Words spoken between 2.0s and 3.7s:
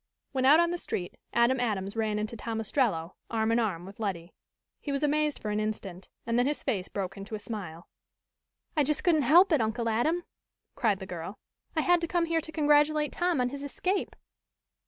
into Tom Ostrello, arm in